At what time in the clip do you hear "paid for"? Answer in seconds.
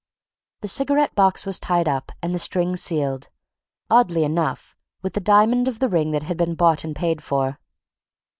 6.95-7.59